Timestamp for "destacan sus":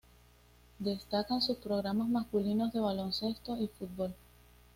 0.79-1.57